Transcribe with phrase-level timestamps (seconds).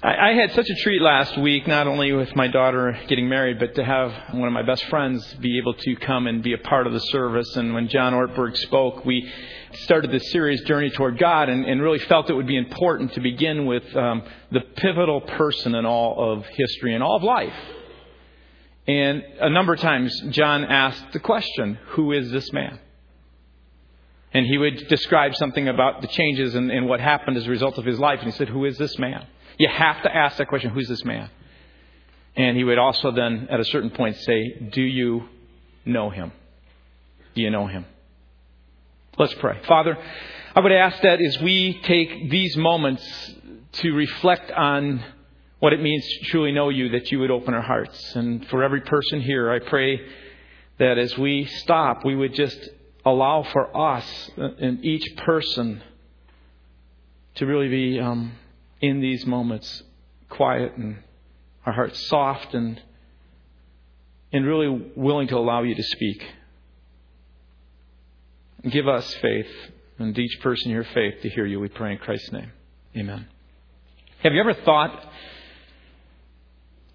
[0.00, 3.58] I, I had such a treat last week, not only with my daughter getting married,
[3.58, 6.58] but to have one of my best friends be able to come and be a
[6.58, 7.56] part of the service.
[7.56, 9.28] And when John Ortberg spoke, we
[9.72, 13.20] started this series, Journey Toward God, and, and really felt it would be important to
[13.20, 14.22] begin with um,
[14.52, 17.56] the pivotal person in all of history and all of life.
[18.86, 22.78] And a number of times, John asked the question, Who is this man?
[24.32, 27.78] And he would describe something about the changes and, and what happened as a result
[27.78, 28.20] of his life.
[28.20, 29.26] And he said, Who is this man?
[29.58, 31.30] You have to ask that question who's this man?
[32.36, 35.24] And he would also then, at a certain point, say, Do you
[35.84, 36.32] know him?
[37.34, 37.84] Do you know him?
[39.18, 39.60] Let's pray.
[39.66, 39.98] Father,
[40.54, 43.04] I would ask that as we take these moments
[43.72, 45.04] to reflect on
[45.58, 48.14] what it means to truly know you, that you would open our hearts.
[48.14, 50.00] And for every person here, I pray
[50.78, 52.68] that as we stop, we would just
[53.04, 55.82] allow for us and each person
[57.36, 58.32] to really be um,
[58.80, 59.82] in these moments
[60.28, 60.98] quiet and
[61.66, 62.80] our hearts soft and
[64.32, 66.22] and really willing to allow you to speak.
[68.68, 69.48] Give us faith
[69.98, 71.60] and each person your faith to hear you.
[71.60, 72.52] We pray in Christ's name.
[72.96, 73.26] Amen.
[74.22, 75.06] Have you ever thought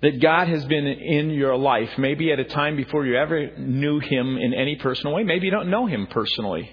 [0.01, 3.99] that God has been in your life, maybe at a time before you ever knew
[3.99, 5.23] Him in any personal way?
[5.23, 6.69] Maybe you don't know Him personally.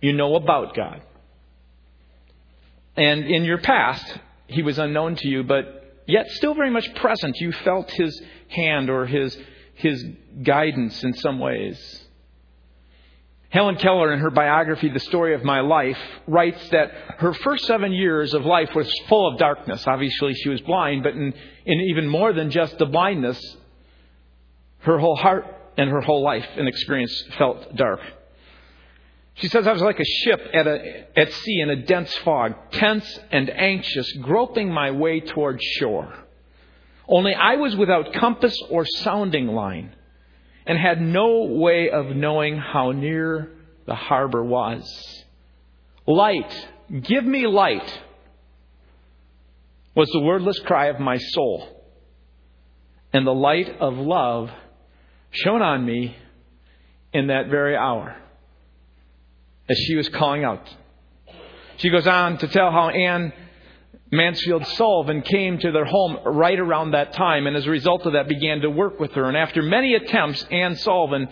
[0.00, 1.00] You know about God.
[2.96, 7.36] And in your past, he was unknown to you, but yet still very much present.
[7.40, 9.36] You felt his hand or his,
[9.74, 10.04] his
[10.42, 12.02] guidance in some ways.
[13.48, 17.92] Helen Keller, in her biography, The Story of My Life, writes that her first seven
[17.92, 19.86] years of life was full of darkness.
[19.86, 21.32] Obviously, she was blind, but in,
[21.64, 23.40] in even more than just the blindness,
[24.80, 25.46] her whole heart
[25.78, 28.00] and her whole life and experience felt dark.
[29.36, 32.54] She says, I was like a ship at, a, at sea in a dense fog,
[32.70, 36.12] tense and anxious, groping my way toward shore.
[37.06, 39.94] Only I was without compass or sounding line
[40.66, 43.52] and had no way of knowing how near
[43.86, 44.84] the harbor was.
[46.06, 46.68] Light,
[47.02, 48.02] give me light,
[49.94, 51.84] was the wordless cry of my soul.
[53.12, 54.50] And the light of love
[55.30, 56.16] shone on me
[57.12, 58.16] in that very hour
[59.68, 60.68] as she was calling out.
[61.78, 63.32] She goes on to tell how Anne
[64.10, 68.12] Mansfield Sullivan came to their home right around that time, and as a result of
[68.12, 69.28] that, began to work with her.
[69.28, 71.28] And after many attempts, Anne Sullivan,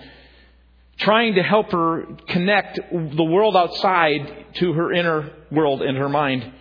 [0.98, 6.52] trying to help her connect the world outside to her inner world in her mind,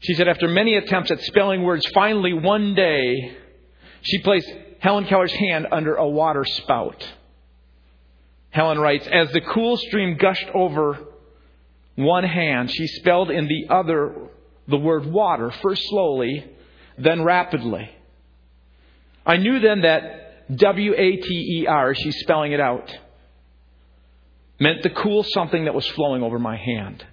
[0.00, 3.36] she said, after many attempts at spelling words, finally one day,
[4.02, 4.50] she placed
[4.80, 7.08] Helen Keller's hand under a water spout.
[8.52, 10.98] Helen writes, as the cool stream gushed over
[11.96, 14.28] one hand, she spelled in the other
[14.68, 16.44] the word water, first slowly,
[16.96, 17.90] then rapidly.
[19.26, 22.94] I knew then that W A T E R, she's spelling it out,
[24.60, 27.04] meant the cool something that was flowing over my hand.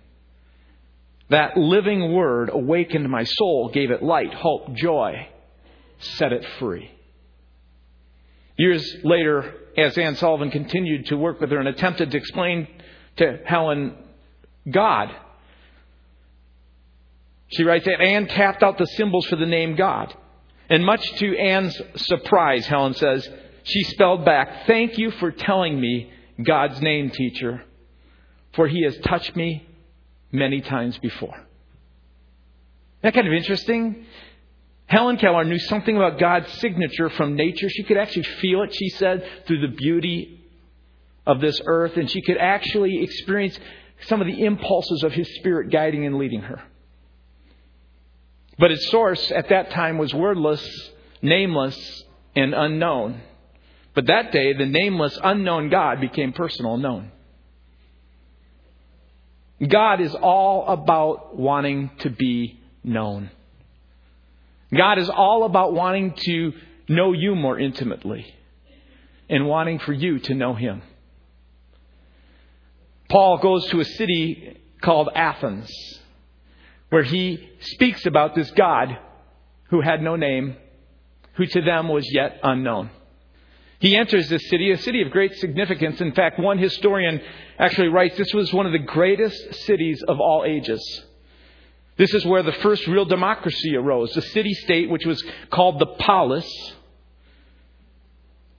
[1.29, 5.29] That living word awakened my soul, gave it light, hope, joy,
[5.99, 6.91] set it free.
[8.57, 12.67] Years later, as Anne Sullivan continued to work with her and attempted to explain
[13.17, 13.95] to Helen
[14.69, 15.09] God,
[17.47, 20.13] she writes that Anne tapped out the symbols for the name God.
[20.69, 23.27] And much to Anne's surprise, Helen says,
[23.63, 26.11] she spelled back, Thank you for telling me
[26.43, 27.63] God's name, teacher,
[28.53, 29.67] for he has touched me
[30.31, 31.35] many times before.
[31.35, 31.47] Isn't
[33.01, 34.05] that kind of interesting?
[34.89, 37.69] Helen Keller knew something about God's signature from nature.
[37.69, 40.43] She could actually feel it, she said, through the beauty
[41.27, 43.57] of this earth, and she could actually experience
[44.07, 46.63] some of the impulses of His Spirit guiding and leading her.
[48.57, 50.67] But its source at that time was wordless,
[51.21, 52.03] nameless,
[52.35, 53.21] and unknown.
[53.93, 57.11] But that day, the nameless, unknown God became personal and known.
[59.67, 63.29] God is all about wanting to be known.
[64.75, 66.53] God is all about wanting to
[66.87, 68.33] know you more intimately
[69.29, 70.81] and wanting for you to know Him.
[73.09, 75.71] Paul goes to a city called Athens
[76.89, 78.97] where he speaks about this God
[79.69, 80.55] who had no name,
[81.33, 82.89] who to them was yet unknown.
[83.79, 86.01] He enters this city, a city of great significance.
[86.01, 87.21] In fact, one historian
[87.57, 90.81] actually writes this was one of the greatest cities of all ages.
[91.99, 94.13] This is where the first real democracy arose.
[94.13, 96.49] The city state, which was called the polis,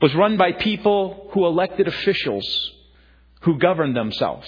[0.03, 2.45] was run by people who elected officials
[3.41, 4.47] who governed themselves.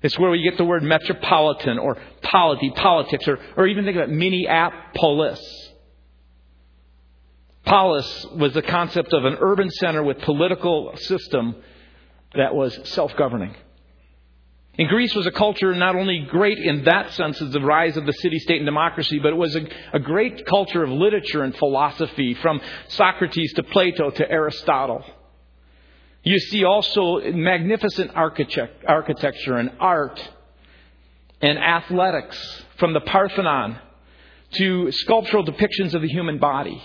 [0.00, 4.08] It's where we get the word metropolitan or polity, politics, or, or even think about
[4.08, 5.68] Minneapolis.
[7.66, 11.56] Polis was the concept of an urban center with political system
[12.34, 13.54] that was self-governing.
[14.80, 18.06] In Greece was a culture not only great in that sense as the rise of
[18.06, 21.54] the city state and democracy, but it was a, a great culture of literature and
[21.54, 25.04] philosophy from Socrates to Plato to Aristotle.
[26.22, 30.18] You see also magnificent architecture and art
[31.42, 33.78] and athletics from the Parthenon
[34.52, 36.82] to sculptural depictions of the human body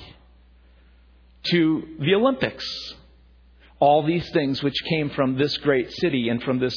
[1.44, 2.66] to the Olympics.
[3.80, 6.76] All these things which came from this great city and from this,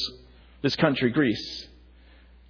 [0.61, 1.69] this country, Greece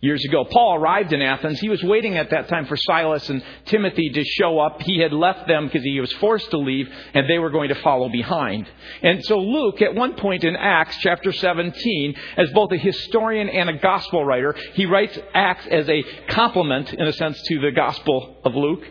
[0.02, 0.46] years ago.
[0.46, 1.60] Paul arrived in Athens.
[1.60, 4.82] He was waiting at that time for Silas and Timothy to show up.
[4.82, 7.76] He had left them because he was forced to leave, and they were going to
[7.76, 8.70] follow behind.
[9.02, 13.70] And so Luke, at one point in Acts chapter 17, as both a historian and
[13.70, 18.38] a gospel writer, he writes Acts as a complement, in a sense, to the gospel
[18.46, 18.86] of Luke.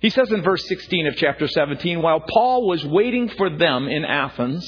[0.00, 4.04] He says in verse 16 of chapter 17, while Paul was waiting for them in
[4.04, 4.64] Athens,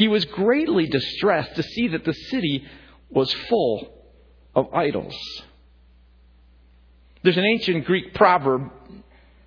[0.00, 2.64] he was greatly distressed to see that the city
[3.10, 3.92] was full
[4.54, 5.14] of idols.
[7.22, 8.70] There's an ancient Greek proverb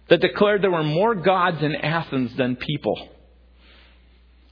[0.10, 3.10] that declared there were more gods in Athens than people.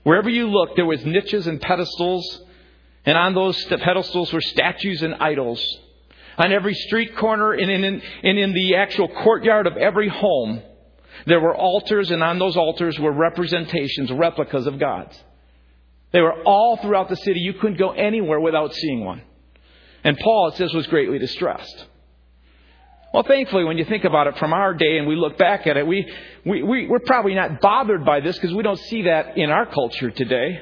[0.02, 2.42] Wherever you looked, there was niches and pedestals,
[3.06, 5.64] and on those pedestals were statues and idols.
[6.40, 10.64] On every street corner and in, and in the actual courtyard of every home,
[11.28, 15.16] there were altars, and on those altars were representations, replicas of gods.
[16.12, 17.40] They were all throughout the city.
[17.40, 19.22] You couldn't go anywhere without seeing one.
[20.04, 21.86] And Paul, it says, was greatly distressed.
[23.14, 25.76] Well, thankfully, when you think about it from our day and we look back at
[25.76, 26.10] it, we,
[26.46, 29.66] we, we, we're probably not bothered by this because we don't see that in our
[29.66, 30.62] culture today.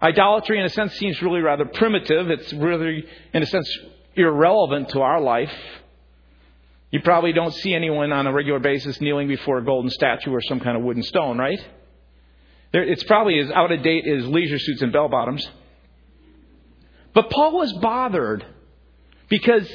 [0.00, 2.30] Idolatry, in a sense, seems really rather primitive.
[2.30, 3.70] It's really, in a sense,
[4.14, 5.52] irrelevant to our life.
[6.90, 10.42] You probably don't see anyone on a regular basis kneeling before a golden statue or
[10.42, 11.58] some kind of wooden stone, right?
[12.72, 15.46] It's probably as out of date as leisure suits and bell bottoms.
[17.14, 18.44] But Paul was bothered
[19.28, 19.70] because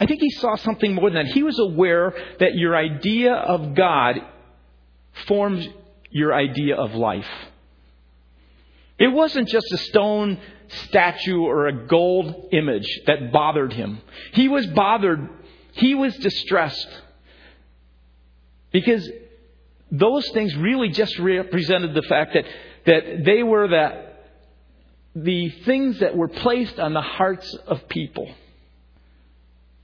[0.00, 1.32] I think he saw something more than that.
[1.32, 4.20] He was aware that your idea of God
[5.26, 5.66] forms
[6.10, 7.28] your idea of life.
[8.98, 10.38] It wasn't just a stone
[10.68, 14.00] statue or a gold image that bothered him.
[14.32, 15.28] He was bothered,
[15.72, 16.88] he was distressed
[18.72, 19.08] because
[19.90, 22.44] those things really just represented the fact that,
[22.86, 24.06] that they were the,
[25.14, 28.28] the things that were placed on the hearts of people.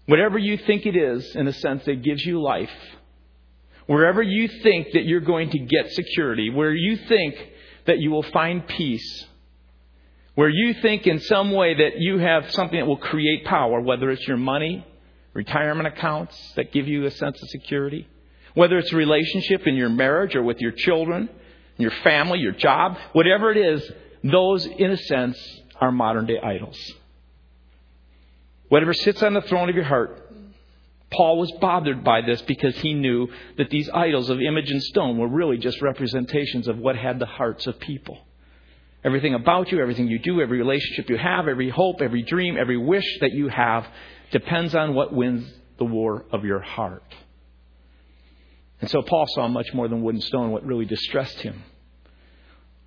[0.07, 2.71] Whatever you think it is, in a sense, that gives you life,
[3.87, 7.37] wherever you think that you're going to get security, where you think
[7.87, 9.27] that you will find peace,
[10.35, 14.11] where you think in some way that you have something that will create power, whether
[14.11, 14.85] it's your money,
[15.35, 18.09] retirement accounts that give you a sense of security,
[18.55, 21.29] whether it's a relationship in your marriage or with your children,
[21.79, 23.91] your family, your job, whatever it is,
[24.23, 25.39] those, in a sense,
[25.81, 26.79] are modern day idols.
[28.69, 30.19] Whatever sits on the throne of your heart,
[31.11, 33.29] Paul was bothered by this because he knew
[33.59, 37.27] that these idols of image and stone were really just representations of what had the
[37.27, 38.19] hearts of people.
[39.05, 42.79] Everything about you, everything you do, every relationship you have, every hope, every dream, every
[42.79, 43.87] wish that you have
[44.31, 47.05] depends on what wins the war of your heart.
[48.83, 50.51] And so Paul saw much more than wood and stone.
[50.51, 51.63] What really distressed him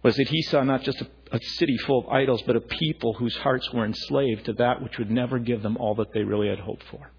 [0.04, 3.14] was that he saw not just a a city full of idols, but a people
[3.14, 6.48] whose hearts were enslaved to that which would never give them all that they really
[6.48, 7.12] had hoped for.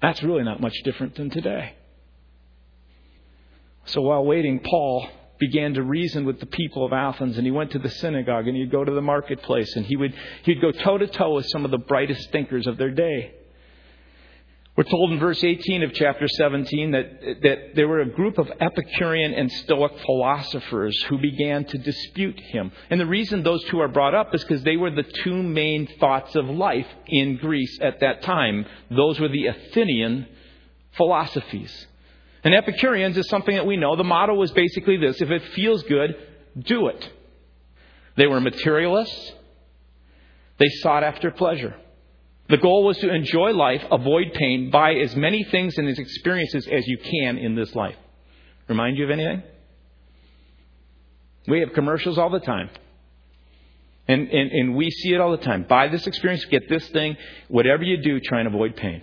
[0.00, 1.74] That's really not much different than today.
[3.84, 5.08] So while waiting, Paul
[5.38, 8.56] began to reason with the people of Athens and he went to the synagogue and
[8.56, 11.64] he'd go to the marketplace and he would he'd go toe to toe with some
[11.64, 13.34] of the brightest thinkers of their day.
[14.74, 18.50] We're told in verse 18 of chapter 17 that, that there were a group of
[18.58, 22.72] Epicurean and Stoic philosophers who began to dispute him.
[22.88, 25.86] And the reason those two are brought up is because they were the two main
[26.00, 28.64] thoughts of life in Greece at that time.
[28.90, 30.26] Those were the Athenian
[30.96, 31.86] philosophies.
[32.42, 33.94] And Epicureans is something that we know.
[33.94, 36.16] The motto was basically this if it feels good,
[36.58, 37.10] do it.
[38.16, 39.32] They were materialists,
[40.58, 41.74] they sought after pleasure.
[42.52, 46.86] The goal was to enjoy life, avoid pain, buy as many things and experiences as
[46.86, 47.96] you can in this life.
[48.68, 49.42] Remind you of anything?
[51.48, 52.68] We have commercials all the time.
[54.06, 55.64] And, and, and we see it all the time.
[55.66, 57.16] Buy this experience, get this thing,
[57.48, 59.00] whatever you do, try and avoid pain.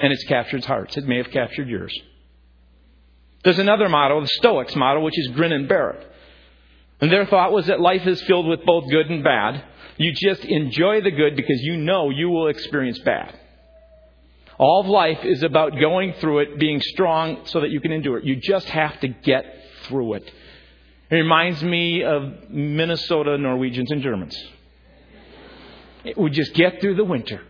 [0.00, 0.96] And it's captured hearts.
[0.96, 1.94] It may have captured yours.
[3.44, 6.12] There's another model, the Stoics model, which is grin and bear it.
[7.02, 9.62] And their thought was that life is filled with both good and bad.
[9.96, 13.38] You just enjoy the good because you know you will experience bad.
[14.58, 18.18] All of life is about going through it, being strong so that you can endure
[18.18, 18.24] it.
[18.24, 19.44] You just have to get
[19.84, 20.32] through it.
[21.10, 24.36] It reminds me of Minnesota Norwegians and Germans.
[26.16, 27.42] We just get through the winter.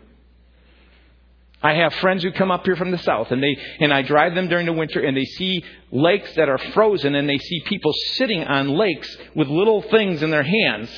[1.62, 4.34] I have friends who come up here from the south and they and I drive
[4.34, 7.90] them during the winter and they see lakes that are frozen and they see people
[8.12, 10.90] sitting on lakes with little things in their hands.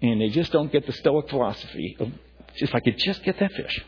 [0.00, 2.12] And they just don't get the stoic philosophy of
[2.56, 3.84] if I could just get that fish.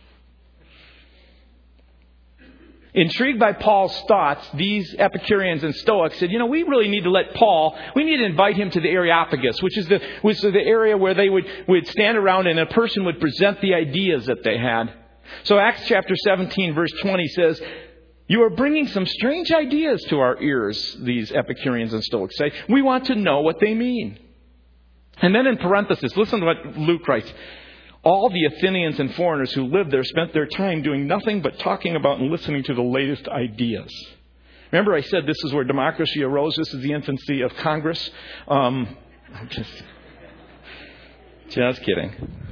[2.93, 7.11] Intrigued by Paul's thoughts, these Epicureans and Stoics said, you know, we really need to
[7.11, 10.43] let Paul, we need to invite him to the Areopagus, which is the, which is
[10.43, 14.26] the area where they would, would stand around and a person would present the ideas
[14.26, 14.93] that they had.
[15.45, 17.62] So Acts chapter 17 verse 20 says,
[18.26, 22.52] you are bringing some strange ideas to our ears, these Epicureans and Stoics say.
[22.69, 24.19] We want to know what they mean.
[25.22, 27.32] And then in parenthesis, listen to what Luke writes.
[28.02, 31.96] All the Athenians and foreigners who lived there spent their time doing nothing but talking
[31.96, 33.92] about and listening to the latest ideas.
[34.72, 36.54] Remember, I said this is where democracy arose.
[36.56, 38.10] This is the infancy of Congress.
[38.48, 38.96] Um,
[39.34, 39.82] I'm just,
[41.50, 42.50] just kidding.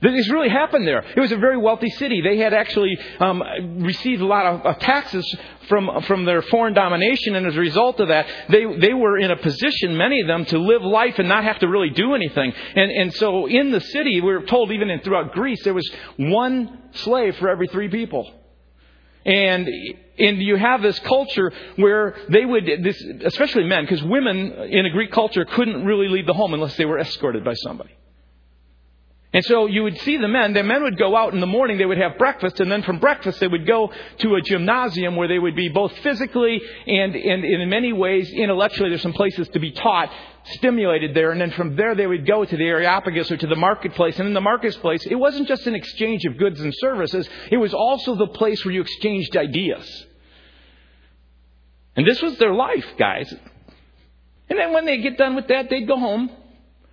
[0.00, 1.00] This really happened there.
[1.00, 2.20] It was a very wealthy city.
[2.20, 3.42] They had actually um,
[3.80, 5.26] received a lot of, taxes
[5.68, 9.32] from from their foreign domination, and as a result of that, they they were in
[9.32, 12.52] a position, many of them, to live life and not have to really do anything.
[12.76, 15.90] And and so in the city, we are told even in, throughout Greece, there was
[16.16, 18.32] one slave for every three people.
[19.26, 19.68] And
[20.16, 24.90] and you have this culture where they would, this, especially men, because women in a
[24.90, 27.97] Greek culture couldn't really leave the home unless they were escorted by somebody.
[29.30, 31.76] And so you would see the men, the men would go out in the morning,
[31.76, 35.28] they would have breakfast, and then from breakfast they would go to a gymnasium where
[35.28, 39.58] they would be both physically and, and, in many ways intellectually, there's some places to
[39.58, 40.10] be taught,
[40.54, 43.56] stimulated there, and then from there they would go to the Areopagus or to the
[43.56, 44.18] marketplace.
[44.18, 47.74] And in the marketplace, it wasn't just an exchange of goods and services, it was
[47.74, 50.06] also the place where you exchanged ideas.
[51.96, 53.30] And this was their life, guys.
[54.48, 56.30] And then when they get done with that, they'd go home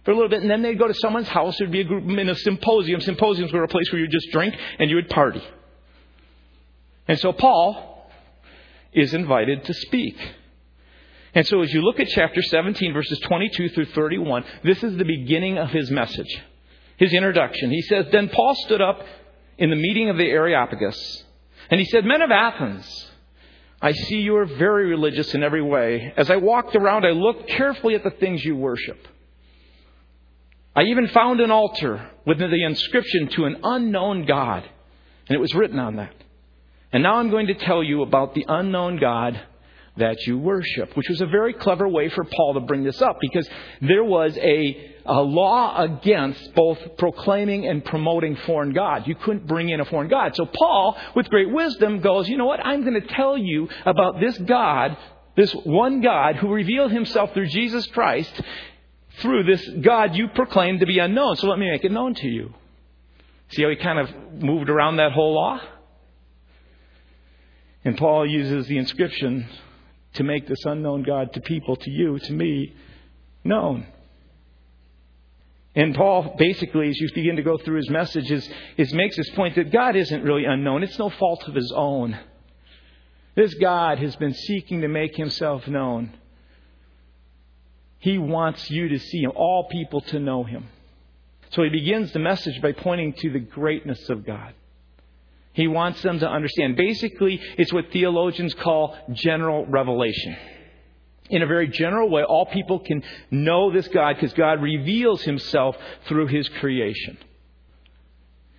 [0.06, 1.58] for a little bit, and then they'd go to someone's house.
[1.58, 3.02] There'd be a group in a symposium.
[3.02, 5.44] Symposiums were a place where you just drink and you would party.
[7.08, 8.10] And so Paul
[8.94, 10.16] is invited to speak.
[11.34, 15.04] And so as you look at chapter 17, verses 22 through 31, this is the
[15.04, 16.42] beginning of his message,
[16.98, 17.72] his introduction.
[17.72, 19.04] He says, Then Paul stood up
[19.58, 21.24] in the meeting of the Areopagus,
[21.70, 23.12] and he said, Men of Athens,
[23.82, 26.14] I see you are very religious in every way.
[26.16, 29.06] As I walked around, I looked carefully at the things you worship.
[30.76, 34.68] I even found an altar with the inscription to an unknown God,
[35.28, 36.14] and it was written on that.
[36.92, 39.40] And now I'm going to tell you about the unknown God
[39.98, 43.18] that you worship, which was a very clever way for Paul to bring this up
[43.22, 43.48] because
[43.82, 49.08] there was a, a law against both proclaiming and promoting foreign gods.
[49.08, 50.36] You couldn't bring in a foreign God.
[50.36, 52.60] So Paul, with great wisdom, goes, you know what?
[52.60, 54.98] I'm going to tell you about this God,
[55.38, 58.42] this one God who revealed himself through Jesus Christ
[59.20, 61.36] through this God you proclaim to be unknown.
[61.38, 62.54] So let me make it known to you.
[63.50, 64.10] See how he kind of
[64.42, 65.60] moved around that whole law?
[67.84, 69.48] And Paul uses the inscription
[70.14, 72.74] to make this unknown God to people, to you, to me,
[73.44, 73.86] known.
[75.76, 79.56] And Paul, basically, as you begin to go through his messages, is makes this point
[79.56, 80.84] that God isn't really unknown.
[80.84, 82.18] It's no fault of his own.
[83.36, 86.14] This God has been seeking to make himself known.
[88.00, 90.68] He wants you to see Him, all people to know Him.
[91.52, 94.54] So he begins the message by pointing to the greatness of God.
[95.54, 96.76] He wants them to understand.
[96.76, 100.36] Basically, it's what theologians call general revelation.
[101.30, 105.78] In a very general way, all people can know this God because God reveals himself
[106.08, 107.18] through his creation.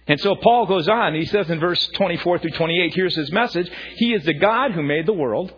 [0.09, 3.71] And so Paul goes on, he says in verse 24 through 28, here's his message.
[3.97, 5.53] He is the God who made the world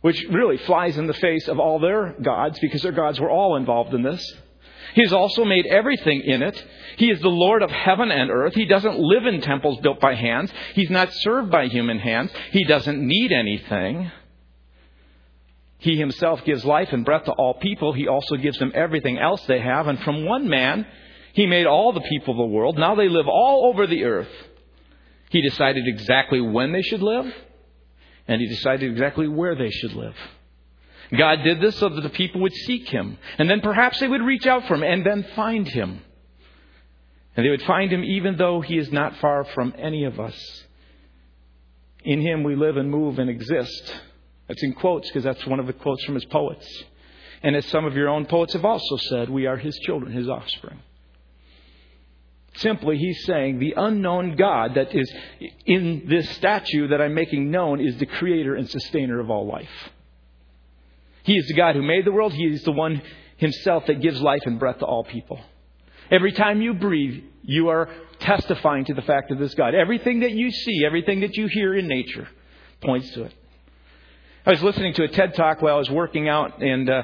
[0.00, 3.56] which really flies in the face of all their gods because their gods were all
[3.56, 4.24] involved in this.
[4.94, 6.64] He has also made everything in it.
[6.96, 8.54] He is the Lord of heaven and earth.
[8.54, 10.50] He doesn't live in temples built by hands.
[10.74, 12.32] He's not served by human hands.
[12.50, 14.10] He doesn't need anything.
[15.78, 17.92] He himself gives life and breath to all people.
[17.92, 19.86] He also gives them everything else they have.
[19.86, 20.86] And from one man,
[21.34, 22.76] he made all the people of the world.
[22.76, 24.28] Now they live all over the earth.
[25.30, 27.32] He decided exactly when they should live
[28.30, 30.14] and he decided exactly where they should live.
[31.18, 34.22] God did this so that the people would seek him, and then perhaps they would
[34.22, 36.00] reach out for him and then find him.
[37.36, 40.64] And they would find him even though he is not far from any of us.
[42.04, 43.96] In him we live and move and exist.
[44.46, 46.84] That's in quotes because that's one of the quotes from his poets.
[47.42, 50.28] And as some of your own poets have also said, we are his children, his
[50.28, 50.78] offspring.
[52.56, 55.10] Simply, he's saying the unknown God that is
[55.66, 59.90] in this statue that I'm making known is the creator and sustainer of all life.
[61.22, 62.32] He is the God who made the world.
[62.32, 63.02] He is the one
[63.36, 65.40] himself that gives life and breath to all people.
[66.10, 67.88] Every time you breathe, you are
[68.18, 69.74] testifying to the fact of this God.
[69.74, 72.28] Everything that you see, everything that you hear in nature
[72.82, 73.34] points to it.
[74.44, 77.02] I was listening to a TED talk while I was working out, and uh,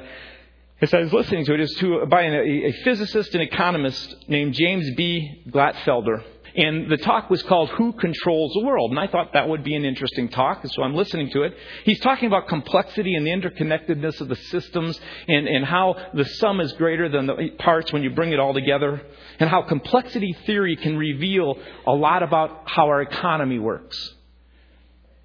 [0.79, 4.15] as I was listening to it, it was to, by a, a physicist and economist
[4.27, 5.43] named James B.
[5.49, 6.23] Glattfelder.
[6.55, 8.89] And the talk was called Who Controls the World?
[8.89, 11.55] And I thought that would be an interesting talk, so I'm listening to it.
[11.83, 16.59] He's talking about complexity and the interconnectedness of the systems and, and how the sum
[16.59, 19.01] is greater than the parts when you bring it all together,
[19.39, 24.15] and how complexity theory can reveal a lot about how our economy works.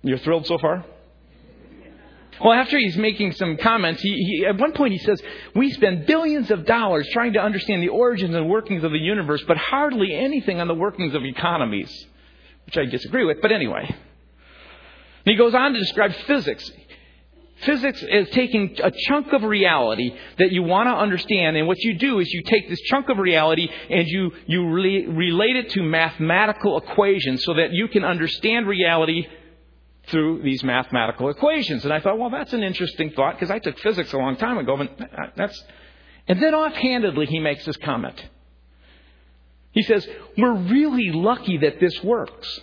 [0.02, 0.84] You're thrilled so far?
[2.40, 5.20] Well, after he's making some comments, he, he, at one point he says,
[5.54, 9.42] We spend billions of dollars trying to understand the origins and workings of the universe,
[9.46, 11.90] but hardly anything on the workings of economies,
[12.66, 13.84] which I disagree with, but anyway.
[13.84, 16.68] And he goes on to describe physics.
[17.62, 21.96] Physics is taking a chunk of reality that you want to understand, and what you
[21.96, 25.82] do is you take this chunk of reality and you, you re- relate it to
[25.82, 29.28] mathematical equations so that you can understand reality
[30.12, 31.82] through these mathematical equations.
[31.84, 34.58] And I thought, well, that's an interesting thought because I took physics a long time
[34.58, 34.76] ago.
[34.76, 35.60] But that's,
[36.28, 38.24] and then offhandedly, he makes this comment.
[39.72, 40.06] He says,
[40.38, 42.60] We're really lucky that this works.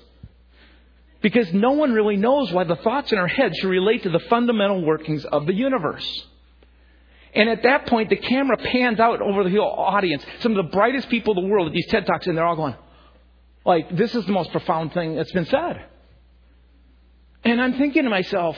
[1.21, 4.21] Because no one really knows why the thoughts in our heads should relate to the
[4.29, 6.07] fundamental workings of the universe.
[7.33, 10.71] And at that point, the camera pans out over the whole audience, some of the
[10.71, 12.75] brightest people in the world at these TED Talks, and they're all going,
[13.65, 15.83] like, this is the most profound thing that's been said.
[17.43, 18.57] And I'm thinking to myself,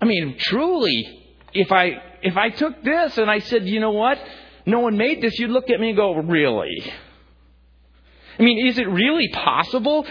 [0.00, 4.18] I mean, truly, if I if I took this and I said, you know what?
[4.66, 6.92] No one made this, you'd look at me and go, really?
[8.38, 10.06] I mean, is it really possible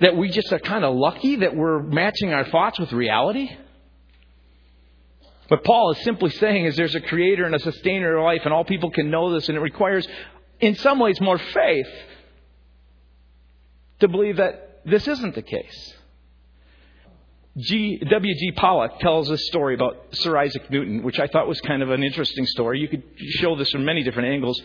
[0.00, 3.48] that we just are kind of lucky that we're matching our thoughts with reality?
[5.48, 8.52] What Paul is simply saying is there's a creator and a sustainer of life, and
[8.52, 10.06] all people can know this, and it requires,
[10.60, 11.88] in some ways, more faith
[14.00, 15.94] to believe that this isn't the case.
[17.58, 18.52] G, W.G.
[18.52, 22.02] Pollock tells a story about Sir Isaac Newton, which I thought was kind of an
[22.02, 22.80] interesting story.
[22.80, 24.60] You could show this from many different angles.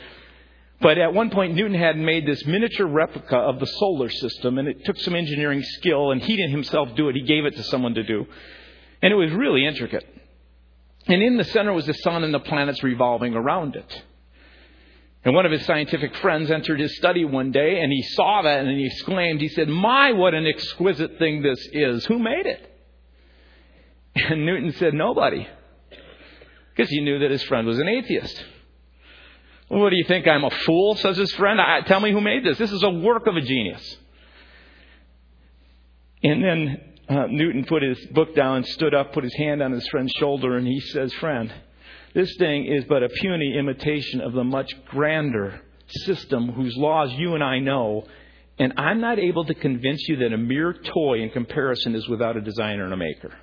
[0.79, 4.67] But at one point, Newton had made this miniature replica of the solar system, and
[4.67, 7.15] it took some engineering skill, and he didn't himself do it.
[7.15, 8.27] He gave it to someone to do.
[9.01, 10.05] And it was really intricate.
[11.07, 14.03] And in the center was the sun and the planets revolving around it.
[15.25, 18.59] And one of his scientific friends entered his study one day, and he saw that,
[18.59, 22.05] and he exclaimed, he said, My, what an exquisite thing this is.
[22.05, 22.71] Who made it?
[24.15, 25.47] And Newton said, Nobody.
[26.75, 28.43] Because he knew that his friend was an atheist.
[29.67, 30.27] What do you think?
[30.27, 31.59] I'm a fool, says his friend.
[31.59, 32.57] I, tell me who made this.
[32.57, 33.97] This is a work of a genius.
[36.23, 39.87] And then uh, Newton put his book down, stood up, put his hand on his
[39.89, 41.53] friend's shoulder, and he says, Friend,
[42.13, 47.33] this thing is but a puny imitation of the much grander system whose laws you
[47.33, 48.07] and I know,
[48.57, 52.37] and I'm not able to convince you that a mere toy in comparison is without
[52.37, 53.33] a designer and a maker.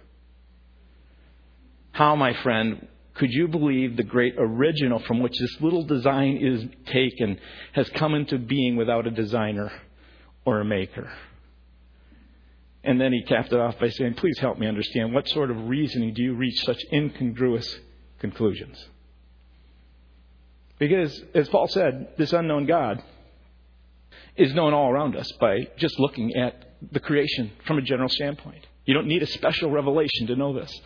[1.93, 6.65] How, my friend, could you believe the great original from which this little design is
[6.87, 7.39] taken
[7.73, 9.71] has come into being without a designer
[10.45, 11.11] or a maker?
[12.83, 15.69] And then he capped it off by saying, Please help me understand what sort of
[15.69, 17.79] reasoning do you reach such incongruous
[18.21, 18.83] conclusions?
[20.79, 23.03] Because, as Paul said, this unknown God
[24.37, 28.67] is known all around us by just looking at the creation from a general standpoint.
[28.87, 30.81] You don't need a special revelation to know this.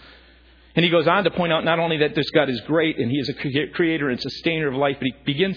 [0.77, 3.11] And he goes on to point out not only that this God is great and
[3.11, 3.35] he is a
[3.75, 5.57] creator and sustainer of life, but he begins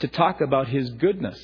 [0.00, 1.38] to talk about his goodness.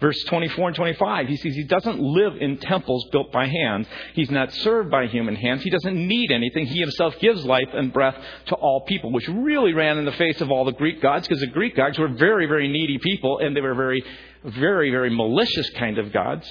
[0.00, 3.86] Verse 24 and 25, he says he doesn't live in temples built by hands.
[4.14, 5.62] He's not served by human hands.
[5.62, 6.66] He doesn't need anything.
[6.66, 10.40] He himself gives life and breath to all people, which really ran in the face
[10.40, 13.54] of all the Greek gods because the Greek gods were very, very needy people and
[13.54, 14.02] they were very,
[14.42, 16.50] very, very malicious kind of gods.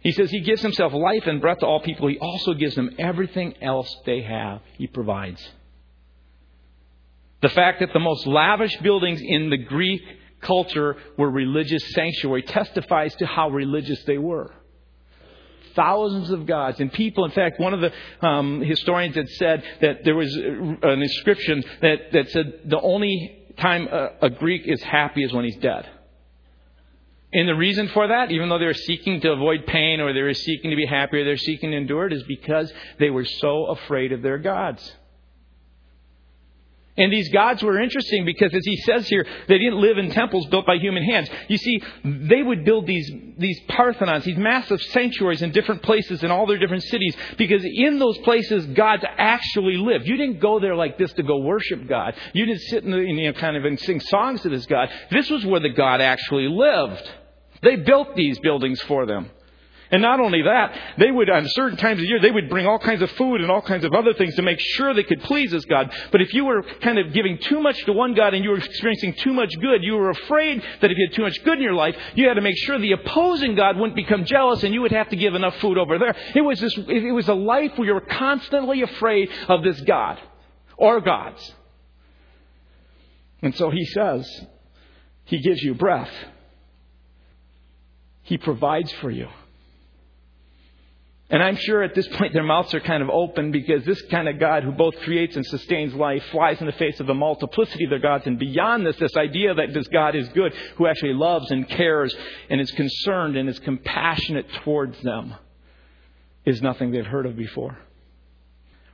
[0.00, 2.08] He says he gives himself life and breath to all people.
[2.08, 4.60] He also gives them everything else they have.
[4.76, 5.46] He provides.
[7.42, 10.02] The fact that the most lavish buildings in the Greek
[10.40, 14.52] culture were religious sanctuary testifies to how religious they were.
[15.74, 17.24] Thousands of gods and people.
[17.24, 22.12] In fact, one of the um, historians had said that there was an inscription that,
[22.12, 25.88] that said the only time a, a Greek is happy is when he's dead.
[27.32, 30.22] And the reason for that, even though they were seeking to avoid pain or they
[30.22, 33.26] were seeking to be happy or they're seeking to endure it, is because they were
[33.26, 34.92] so afraid of their gods.
[36.98, 40.46] And these gods were interesting because, as he says here, they didn't live in temples
[40.46, 41.30] built by human hands.
[41.46, 46.32] You see, they would build these, these parthenons, these massive sanctuaries in different places in
[46.32, 50.08] all their different cities because in those places, gods actually lived.
[50.08, 52.16] You didn't go there like this to go worship God.
[52.32, 54.90] You didn't sit in the, you know, kind of and sing songs to this God.
[55.12, 57.08] This was where the God actually lived.
[57.62, 59.30] They built these buildings for them.
[59.90, 62.78] And not only that, they would, on certain times of year, they would bring all
[62.78, 65.50] kinds of food and all kinds of other things to make sure they could please
[65.50, 65.90] this God.
[66.12, 68.58] But if you were kind of giving too much to one God and you were
[68.58, 71.64] experiencing too much good, you were afraid that if you had too much good in
[71.64, 74.82] your life, you had to make sure the opposing God wouldn't become jealous and you
[74.82, 76.14] would have to give enough food over there.
[76.34, 80.18] It was this, it was a life where you were constantly afraid of this God
[80.76, 81.54] or gods.
[83.40, 84.46] And so he says,
[85.24, 86.10] he gives you breath.
[88.28, 89.26] He provides for you.
[91.30, 94.28] And I'm sure at this point their mouths are kind of open because this kind
[94.28, 97.84] of God who both creates and sustains life flies in the face of the multiplicity
[97.84, 98.26] of their gods.
[98.26, 102.14] And beyond this, this idea that this God is good, who actually loves and cares
[102.50, 105.34] and is concerned and is compassionate towards them,
[106.44, 107.78] is nothing they've heard of before.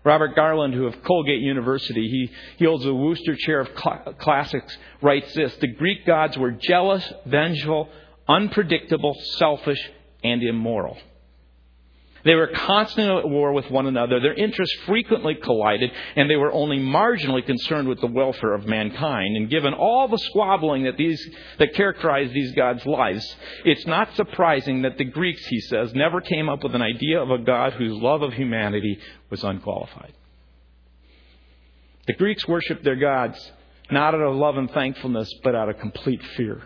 [0.04, 3.74] Robert Garland, who of Colgate University, he, he holds the Wooster Chair of
[4.18, 7.88] Classics, writes this The Greek gods were jealous, vengeful,
[8.28, 9.80] unpredictable, selfish,
[10.22, 10.96] and immoral.
[12.24, 14.18] They were constantly at war with one another.
[14.18, 19.36] Their interests frequently collided, and they were only marginally concerned with the welfare of mankind.
[19.36, 21.22] And given all the squabbling that these
[21.58, 26.48] that characterized these gods' lives, it's not surprising that the Greeks, he says, never came
[26.48, 30.14] up with an idea of a God whose love of humanity was unqualified.
[32.06, 33.52] The Greeks worshipped their gods
[33.90, 36.62] not out of love and thankfulness, but out of complete fear.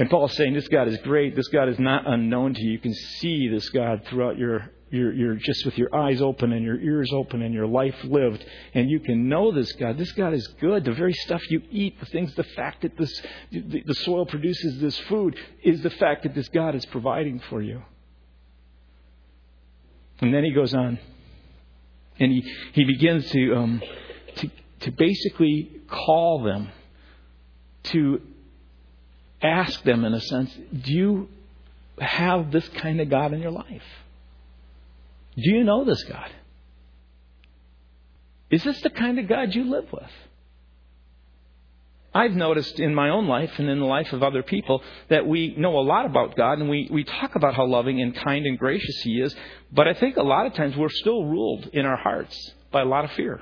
[0.00, 1.36] And Paul's saying this God is great.
[1.36, 2.72] This God is not unknown to you.
[2.72, 6.64] You can see this God throughout your, your, your, just with your eyes open and
[6.64, 8.42] your ears open and your life lived.
[8.72, 9.98] And you can know this God.
[9.98, 10.86] This God is good.
[10.86, 13.12] The very stuff you eat, the things, the fact that this,
[13.52, 17.60] the, the soil produces this food is the fact that this God is providing for
[17.60, 17.82] you.
[20.22, 20.98] And then he goes on.
[22.18, 23.82] And he, he begins to, um,
[24.36, 26.70] to, to basically call them
[27.82, 28.22] to
[29.42, 31.28] ask them, in a sense, do you
[31.98, 33.82] have this kind of God in your life?
[35.36, 36.30] Do you know this God?
[38.50, 40.10] Is this the kind of God you live with?
[42.12, 45.54] I've noticed in my own life and in the life of other people that we
[45.56, 48.58] know a lot about God and we, we talk about how loving and kind and
[48.58, 49.34] gracious He is,
[49.70, 52.36] but I think a lot of times we're still ruled in our hearts
[52.72, 53.40] by a lot of fear.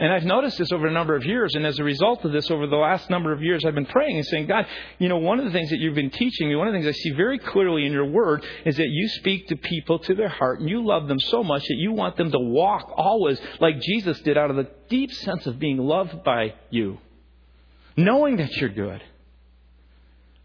[0.00, 2.50] And I've noticed this over a number of years, and as a result of this,
[2.50, 4.66] over the last number of years, I've been praying and saying, God,
[4.98, 6.88] you know, one of the things that you've been teaching me, one of the things
[6.88, 10.30] I see very clearly in your word is that you speak to people to their
[10.30, 13.78] heart, and you love them so much that you want them to walk always like
[13.82, 16.96] Jesus did out of the deep sense of being loved by you,
[17.94, 19.02] knowing that you're good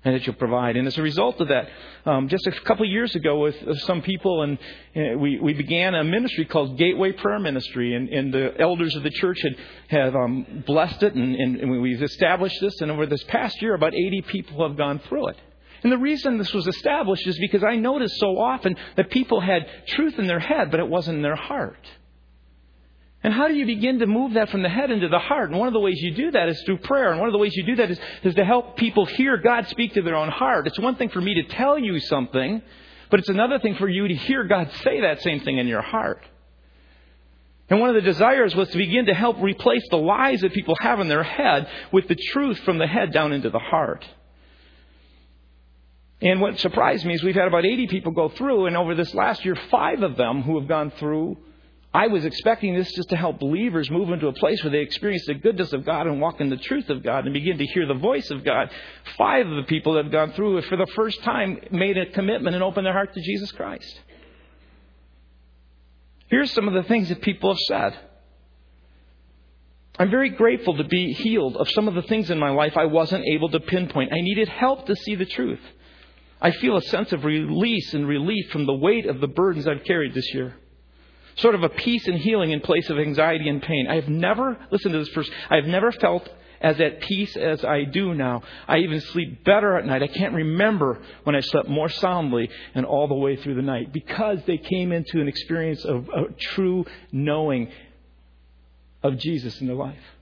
[0.06, 0.78] and that you'll provide.
[0.78, 1.68] And as a result of that,
[2.06, 6.04] um, just a couple of years ago with some people, and we, we began a
[6.04, 9.56] ministry called Gateway Prayer Ministry, and, and the elders of the church had
[9.88, 12.80] have um, blessed it, and, and we've established this.
[12.82, 15.38] And over this past year, about 80 people have gone through it.
[15.82, 19.68] And the reason this was established is because I noticed so often that people had
[19.88, 21.78] truth in their head, but it wasn't in their heart.
[23.26, 25.50] And how do you begin to move that from the head into the heart?
[25.50, 27.10] And one of the ways you do that is through prayer.
[27.10, 29.68] And one of the ways you do that is, is to help people hear God
[29.68, 30.68] speak to their own heart.
[30.68, 32.62] It's one thing for me to tell you something,
[33.10, 35.82] but it's another thing for you to hear God say that same thing in your
[35.82, 36.24] heart.
[37.68, 40.78] And one of the desires was to begin to help replace the lies that people
[40.80, 44.06] have in their head with the truth from the head down into the heart.
[46.22, 49.16] And what surprised me is we've had about 80 people go through, and over this
[49.16, 51.38] last year, five of them who have gone through
[51.96, 55.24] I was expecting this just to help believers move into a place where they experience
[55.28, 57.88] the goodness of God and walk in the truth of God and begin to hear
[57.88, 58.70] the voice of God.
[59.18, 62.08] Five of the people that have gone through it for the first time made a
[62.08, 64.02] commitment and opened their heart to Jesus Christ.
[66.28, 68.00] Here's some of the things that people have said.
[69.98, 72.88] I'm very grateful to be healed of some of the things in my life I
[72.88, 74.12] wasn't able to pinpoint.
[74.12, 75.62] I needed help to see the truth.
[76.42, 79.86] I feel a sense of release and relief from the weight of the burdens I've
[79.86, 80.58] carried this year
[81.36, 83.88] sort of a peace and healing in place of anxiety and pain.
[83.90, 86.28] I have never, listen to this first, I have never felt
[86.62, 88.42] as at peace as I do now.
[88.68, 90.02] I even sleep better at night.
[90.02, 93.92] I can't remember when I slept more soundly and all the way through the night
[93.92, 97.72] because they came into an experience of a true knowing
[99.04, 100.15] of Jesus in their life.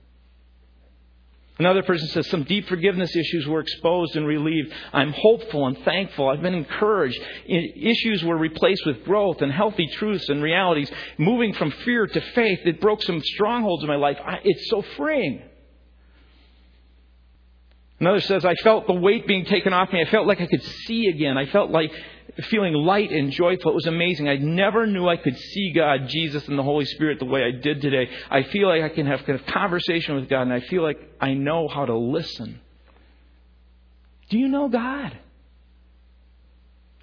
[1.56, 4.72] Another person says some deep forgiveness issues were exposed and relieved.
[4.92, 6.28] I'm hopeful and thankful.
[6.28, 7.20] I've been encouraged.
[7.46, 10.90] Issues were replaced with growth and healthy truths and realities.
[11.16, 14.18] Moving from fear to faith, it broke some strongholds in my life.
[14.42, 15.42] It's so freeing.
[18.00, 20.02] Another says, I felt the weight being taken off me.
[20.02, 21.38] I felt like I could see again.
[21.38, 21.92] I felt like
[22.42, 23.70] feeling light and joyful.
[23.70, 24.28] It was amazing.
[24.28, 27.52] I never knew I could see God, Jesus, and the Holy Spirit the way I
[27.60, 28.10] did today.
[28.30, 30.98] I feel like I can have kind of conversation with God, and I feel like
[31.20, 32.60] I know how to listen.
[34.30, 35.18] Do you know God?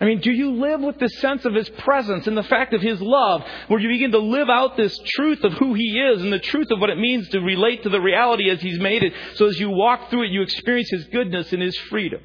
[0.02, 2.82] I mean, do you live with the sense of His presence and the fact of
[2.82, 6.34] His love, where you begin to live out this truth of who He is and
[6.34, 9.13] the truth of what it means to relate to the reality as He's made it,
[9.36, 12.22] so as you walk through it, you experience His goodness and His freedom?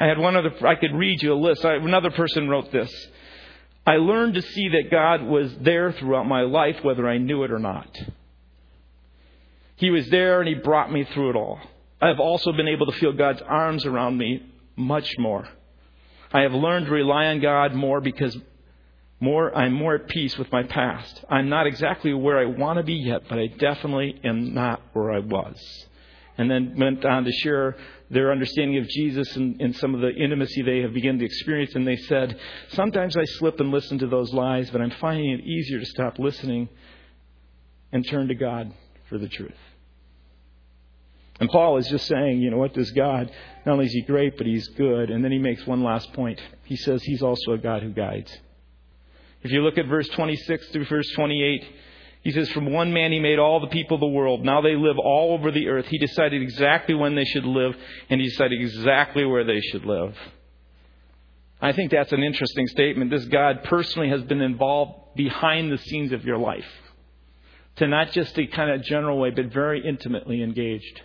[0.00, 1.64] I had one other, I could read you a list.
[1.64, 2.90] I, another person wrote this.
[3.86, 7.52] I learned to see that God was there throughout my life, whether I knew it
[7.52, 7.98] or not.
[9.76, 11.60] He was there and He brought me through it all.
[12.00, 14.42] I have also been able to feel God's arms around me
[14.74, 15.46] much more.
[16.32, 18.36] I have learned to rely on God more because
[19.20, 21.24] more I'm more at peace with my past.
[21.28, 25.12] I'm not exactly where I want to be yet, but I definitely am not where
[25.12, 25.58] I was.
[26.38, 27.76] And then went on to share
[28.10, 31.74] their understanding of Jesus and, and, some of the intimacy they have begun to experience.
[31.74, 32.38] And they said,
[32.70, 36.18] Sometimes I slip and listen to those lies, but I'm finding it easier to stop
[36.18, 36.68] listening
[37.92, 38.72] and turn to God
[39.08, 39.52] for the truth.
[41.40, 43.30] And Paul is just saying, you know what, this God,
[43.64, 45.10] not only is he great, but he's good.
[45.10, 46.38] And then he makes one last point.
[46.64, 48.30] He says he's also a God who guides.
[49.42, 51.64] If you look at verse 26 through verse 28,
[52.22, 54.44] he says, From one man he made all the people of the world.
[54.44, 55.86] Now they live all over the earth.
[55.86, 57.74] He decided exactly when they should live,
[58.10, 60.16] and he decided exactly where they should live.
[61.62, 63.10] I think that's an interesting statement.
[63.10, 66.66] This God personally has been involved behind the scenes of your life.
[67.76, 71.02] To not just a kind of general way, but very intimately engaged.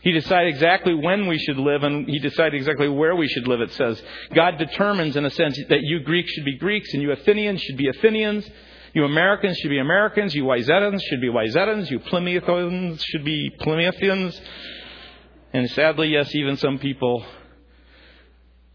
[0.00, 3.60] He decided exactly when we should live, and He decided exactly where we should live,
[3.60, 4.02] it says.
[4.34, 7.76] God determines, in a sense, that you Greeks should be Greeks, and you Athenians should
[7.76, 8.48] be Athenians,
[8.94, 10.34] you Americans should be Americans.
[10.34, 11.90] You Wayzatans should be Wayzatans.
[11.90, 14.38] You Plymouthians should be Plymouthians.
[15.54, 17.24] And sadly, yes, even some people,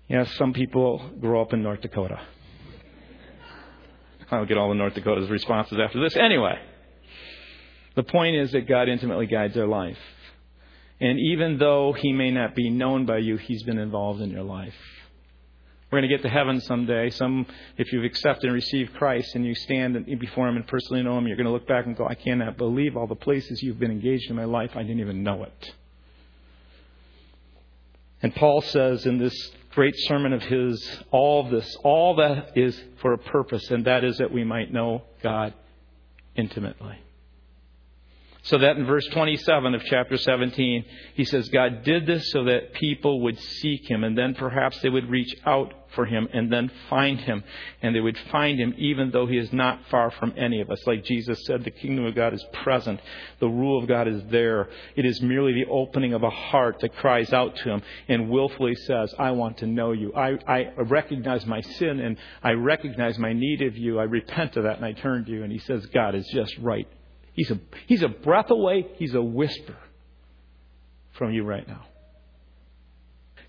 [0.08, 2.20] yes, some people grow up in North Dakota.
[4.30, 6.16] I'll get all the North Dakota's responses after this.
[6.18, 6.60] Anyway,
[7.96, 9.98] the point is that God intimately guides our life.
[11.00, 14.44] And even though He may not be known by you, He's been involved in your
[14.44, 14.74] life.
[15.90, 17.10] We're going to get to heaven someday.
[17.12, 17.46] Some,
[17.78, 21.28] if you've accepted and received Christ and you stand before Him and personally know Him,
[21.28, 23.92] you're going to look back and go, I cannot believe all the places you've been
[23.92, 24.72] engaged in my life.
[24.76, 25.74] I didn't even know it.
[28.22, 33.14] And Paul says in this great sermon of his, all this, all that is for
[33.14, 35.54] a purpose, and that is that we might know God
[36.36, 36.98] intimately.
[38.48, 42.74] So that in verse 27 of chapter 17, he says, God did this so that
[42.74, 46.72] people would seek him, and then perhaps they would reach out for him and then
[46.90, 47.44] find him.
[47.82, 50.86] And they would find him even though he is not far from any of us.
[50.88, 53.02] Like Jesus said, the kingdom of God is present,
[53.40, 54.70] the rule of God is there.
[54.96, 58.76] It is merely the opening of a heart that cries out to him and willfully
[58.76, 60.14] says, I want to know you.
[60.14, 64.00] I, I recognize my sin and I recognize my need of you.
[64.00, 65.44] I repent of that and I turn to you.
[65.44, 66.88] And he says, God is just right
[67.38, 69.78] He's a, he's a breath away, he's a whisper
[71.14, 71.86] from you right now.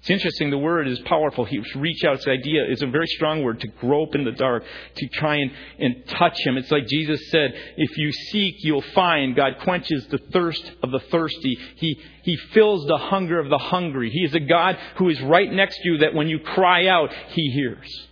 [0.00, 1.44] It's interesting, the word is powerful.
[1.44, 2.18] He reach out.
[2.18, 4.62] This idea is a very strong word to grope in the dark,
[4.94, 6.56] to try and, and touch him.
[6.56, 9.34] It's like Jesus said, if you seek, you'll find.
[9.34, 11.58] God quenches the thirst of the thirsty.
[11.76, 14.10] He, he fills the hunger of the hungry.
[14.10, 17.12] He is a God who is right next to you that when you cry out,
[17.30, 18.08] he hears.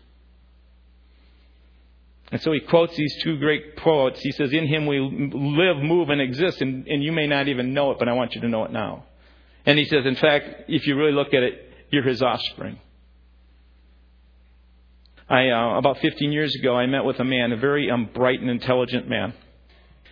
[2.33, 4.21] And so he quotes these two great poets.
[4.21, 7.73] He says, In him we live, move, and exist, and, and you may not even
[7.73, 9.05] know it, but I want you to know it now.
[9.65, 12.81] And he says, In fact, if you really look at it, you're his offspring.
[15.29, 18.41] I, uh, about 15 years ago, I met with a man, a very um, bright
[18.41, 19.35] and intelligent man.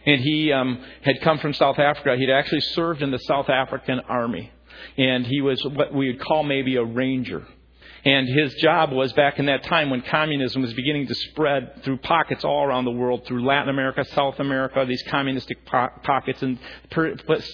[0.06, 2.16] And he um, had come from South Africa.
[2.16, 4.52] He'd actually served in the South African army.
[4.98, 7.46] And he was what we would call maybe a ranger.
[8.04, 11.98] And his job was back in that time when communism was beginning to spread through
[11.98, 16.58] pockets all around the world, through Latin America, South America, these communistic po- pockets in,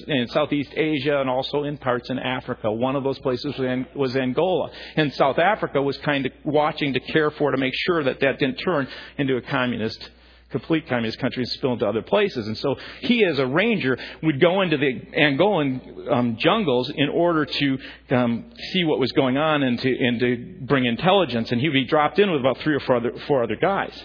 [0.08, 2.70] in, Southeast Asia and also in parts in Africa.
[2.70, 4.70] One of those places was, was Angola.
[4.96, 8.40] And South Africa was kind of watching to care for to make sure that that
[8.40, 10.10] didn't turn into a communist
[10.50, 12.46] complete communist country and spill into other places.
[12.46, 17.44] And so he, as a ranger, would go into the Angolan um, jungles in order
[17.46, 17.78] to
[18.10, 21.50] um, see what was going on and to, and to bring intelligence.
[21.52, 23.98] And he would be dropped in with about three or four other, four other guys.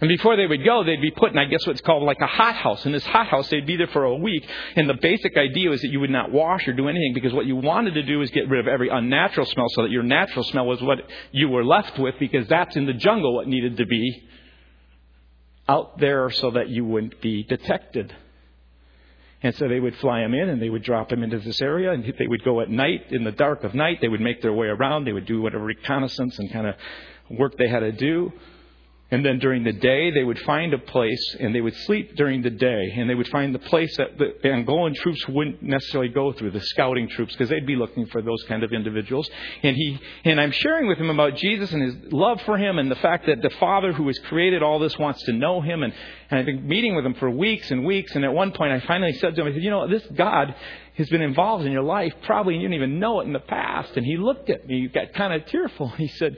[0.00, 2.26] And before they would go, they'd be put in, I guess, what's called like a
[2.26, 2.86] hot house.
[2.86, 4.48] In this hot house, they'd be there for a week.
[4.76, 7.46] And the basic idea was that you would not wash or do anything because what
[7.46, 10.44] you wanted to do is get rid of every unnatural smell so that your natural
[10.44, 10.98] smell was what
[11.32, 14.28] you were left with because that's in the jungle what needed to be
[15.68, 18.14] out there so that you wouldn't be detected.
[19.42, 21.92] And so they would fly him in and they would drop him into this area
[21.92, 23.98] and they would go at night, in the dark of night.
[24.00, 25.04] They would make their way around.
[25.04, 26.74] They would do whatever reconnaissance and kind of
[27.30, 28.32] work they had to do.
[29.10, 32.42] And then during the day, they would find a place and they would sleep during
[32.42, 32.92] the day.
[32.94, 36.60] And they would find the place that the Angolan troops wouldn't necessarily go through, the
[36.60, 39.26] scouting troops, because they'd be looking for those kind of individuals.
[39.62, 42.90] And he, and I'm sharing with him about Jesus and his love for him and
[42.90, 45.82] the fact that the Father who has created all this wants to know him.
[45.82, 45.94] And,
[46.30, 48.14] and I've been meeting with him for weeks and weeks.
[48.14, 50.54] And at one point, I finally said to him, I said, you know, this God
[50.98, 53.96] has been involved in your life probably you didn't even know it in the past.
[53.96, 55.88] And he looked at me, got kind of tearful.
[55.90, 56.36] He said,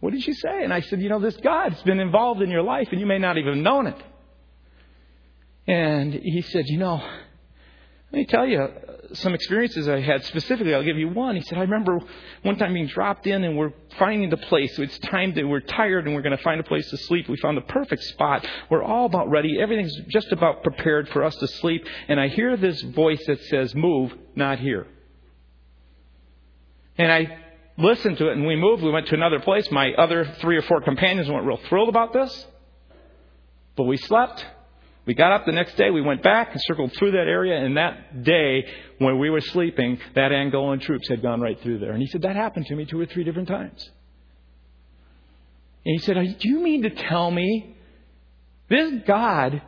[0.00, 0.62] what did you say?
[0.62, 3.18] And I said, You know, this God's been involved in your life and you may
[3.18, 4.02] not even have known it.
[5.66, 6.96] And he said, You know,
[8.12, 10.74] let me tell you uh, some experiences I had specifically.
[10.74, 11.34] I'll give you one.
[11.34, 11.98] He said, I remember
[12.42, 14.78] one time being dropped in and we're finding the place.
[14.78, 17.28] It's time that we're tired and we're going to find a place to sleep.
[17.28, 18.46] We found the perfect spot.
[18.70, 19.58] We're all about ready.
[19.60, 21.84] Everything's just about prepared for us to sleep.
[22.08, 24.86] And I hear this voice that says, Move, not here.
[26.98, 27.38] And I
[27.78, 28.82] listened to it and we moved.
[28.82, 29.70] We went to another place.
[29.70, 32.46] My other three or four companions weren't real thrilled about this.
[33.76, 34.44] But we slept.
[35.04, 35.90] We got up the next day.
[35.90, 37.64] We went back and circled through that area.
[37.64, 38.66] And that day,
[38.98, 41.92] when we were sleeping, that Angolan troops had gone right through there.
[41.92, 43.88] And he said, That happened to me two or three different times.
[45.84, 47.76] And he said, Do you mean to tell me
[48.68, 49.62] this God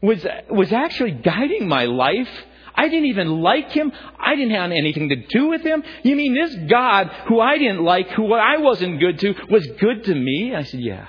[0.00, 2.30] was, was actually guiding my life
[2.74, 3.92] I didn't even like him.
[4.18, 5.82] I didn't have anything to do with him.
[6.02, 10.04] You mean this God who I didn't like, who I wasn't good to, was good
[10.04, 10.54] to me?
[10.54, 11.06] I said, Yeah.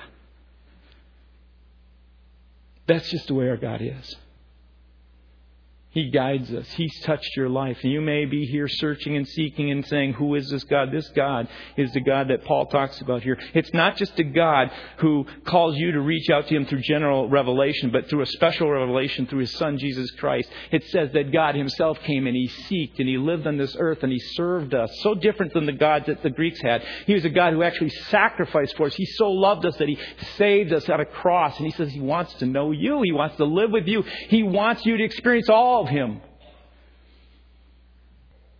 [2.86, 4.16] That's just the way our God is.
[5.94, 6.66] He guides us.
[6.72, 7.84] He's touched your life.
[7.84, 10.90] You may be here searching and seeking and saying, Who is this God?
[10.90, 13.38] This God is the God that Paul talks about here.
[13.54, 17.28] It's not just a God who calls you to reach out to Him through general
[17.28, 20.50] revelation, but through a special revelation through His Son, Jesus Christ.
[20.72, 24.02] It says that God Himself came and He seeked and He lived on this earth
[24.02, 24.90] and He served us.
[25.02, 26.82] So different than the gods that the Greeks had.
[27.06, 28.94] He was a God who actually sacrificed for us.
[28.96, 29.96] He so loved us that He
[30.36, 31.56] saved us at a cross.
[31.58, 33.00] And He says He wants to know you.
[33.02, 34.02] He wants to live with you.
[34.02, 36.20] He wants you to experience all of Him.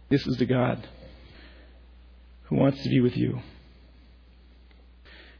[0.08, 0.87] This is the God
[2.44, 3.40] who wants to be with you.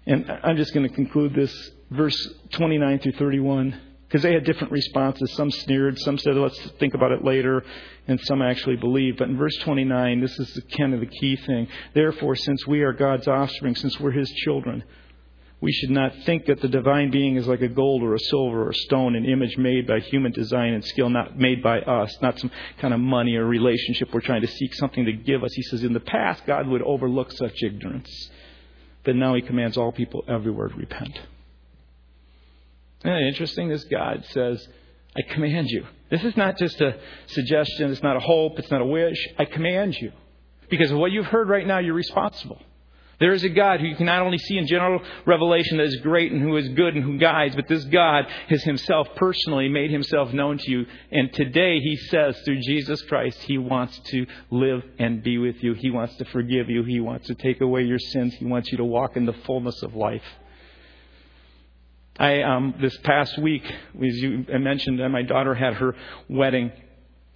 [0.07, 2.17] And I'm just going to conclude this verse
[2.51, 5.33] 29 through 31 because they had different responses.
[5.35, 7.65] Some sneered, some said, let's think about it later,
[8.07, 9.19] and some actually believed.
[9.19, 11.67] But in verse 29, this is the, kind of the key thing.
[11.95, 14.85] Therefore, since we are God's offspring, since we're His children,
[15.61, 18.65] we should not think that the divine being is like a gold or a silver
[18.65, 22.15] or a stone, an image made by human design and skill, not made by us,
[22.21, 25.53] not some kind of money or relationship we're trying to seek something to give us.
[25.55, 28.31] He says, in the past, God would overlook such ignorance.
[29.05, 31.19] But now he commands all people everywhere to repent.
[33.05, 33.69] Isn't it interesting?
[33.69, 34.67] This God says,
[35.17, 35.87] I command you.
[36.11, 39.19] This is not just a suggestion, it's not a hope, it's not a wish.
[39.39, 40.13] I command you.
[40.69, 42.61] Because of what you've heard right now, you're responsible.
[43.21, 45.97] There is a God who you can not only see in general revelation that is
[45.97, 49.91] great and who is good and who guides, but this God has himself personally made
[49.91, 50.87] himself known to you.
[51.13, 55.75] And today he says through Jesus Christ, he wants to live and be with you.
[55.75, 56.83] He wants to forgive you.
[56.83, 58.35] He wants to take away your sins.
[58.35, 60.25] He wants you to walk in the fullness of life.
[62.17, 65.97] I um, this past week, as you mentioned, my daughter had her
[66.29, 66.71] wedding,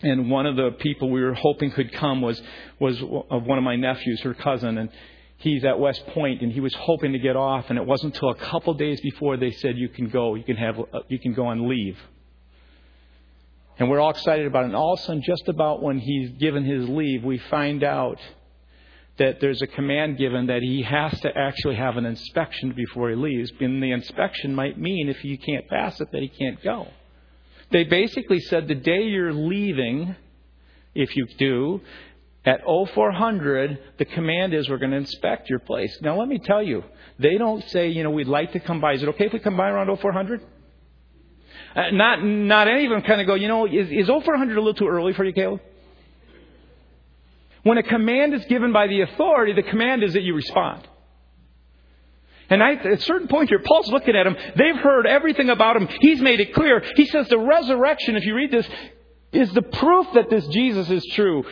[0.03, 2.41] and one of the people we were hoping could come was
[2.79, 4.91] was of one of my nephews, her cousin, and
[5.39, 8.31] he's at West Point and he was hoping to get off and it wasn't until
[8.31, 10.35] a couple days before they said you can go.
[10.35, 11.99] You can have uh, you can go on leave.
[13.79, 14.67] And we're all excited about it.
[14.67, 18.21] And all of a sudden just about when he's given his leave we find out
[19.19, 23.17] that there's a command given that he has to actually have an inspection before he
[23.17, 23.51] leaves.
[23.61, 26.89] And the inspection might mean if you can't pass it that he can't go.
[27.71, 30.17] They basically said the day you're leaving
[30.95, 31.81] if you do
[32.45, 35.97] at 0400, the command is we're going to inspect your place.
[36.01, 36.85] Now, let me tell you,
[37.19, 38.95] they don't say, you know, we'd like to come by.
[38.95, 40.43] Is it okay if we come by around 0400?
[41.75, 44.61] Uh, not, not any of them kind of go, you know, is, is 0400 a
[44.61, 45.61] little too early for you, Caleb?
[47.65, 50.87] When a command is given by the authority, the command is that you respond.
[52.51, 54.37] And I, at a certain point here, Paul's looking at him.
[54.57, 55.89] They've heard everything about him.
[56.01, 56.83] He's made it clear.
[56.97, 58.67] He says the resurrection, if you read this,
[59.33, 61.45] is the proof that this Jesus is true.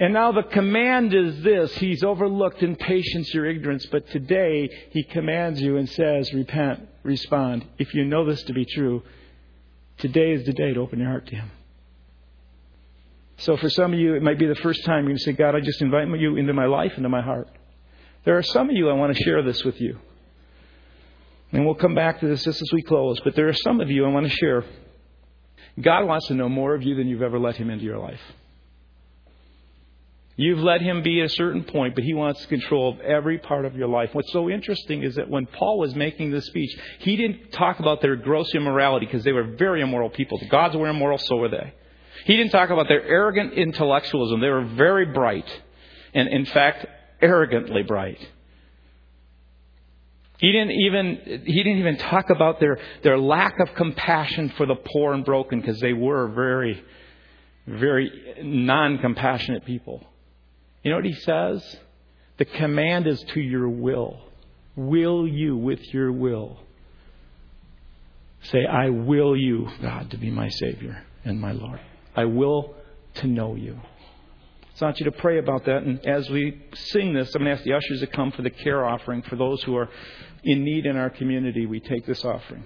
[0.00, 5.04] And now the command is this He's overlooked in patience your ignorance, but today He
[5.04, 7.64] commands you and says, Repent, respond.
[7.78, 9.02] If you know this to be true,
[9.98, 11.50] today is the day to open your heart to Him.
[13.38, 15.60] So for some of you, it might be the first time you say, God, I
[15.60, 17.48] just invite you into my life, into my heart.
[18.24, 19.98] There are some of you, I want to share this with you.
[21.52, 23.20] And we'll come back to this just as we close.
[23.20, 24.64] But there are some of you I want to share.
[25.80, 28.20] God wants to know more of you than you've ever let Him into your life.
[30.36, 33.64] You've let him be at a certain point, but he wants control of every part
[33.64, 34.10] of your life.
[34.12, 38.00] What's so interesting is that when Paul was making this speech, he didn't talk about
[38.00, 40.38] their gross immorality because they were very immoral people.
[40.38, 41.72] The gods were immoral, so were they.
[42.24, 44.40] He didn't talk about their arrogant intellectualism.
[44.40, 45.48] They were very bright,
[46.14, 46.86] and in fact,
[47.22, 48.18] arrogantly bright.
[50.38, 54.74] He didn't even he didn't even talk about their their lack of compassion for the
[54.74, 56.82] poor and broken because they were very
[57.66, 58.10] very
[58.42, 60.04] non-compassionate people.
[60.84, 61.76] You know what he says?
[62.36, 64.20] The command is to your will.
[64.76, 66.58] Will you with your will?
[68.42, 71.80] Say, I will you, God, to be my Savior and my Lord.
[72.14, 72.74] I will
[73.14, 73.80] to know you.
[74.74, 75.84] So I want you to pray about that.
[75.84, 78.50] And as we sing this, I'm going to ask the ushers to come for the
[78.50, 79.88] care offering for those who are
[80.42, 81.64] in need in our community.
[81.64, 82.64] We take this offering.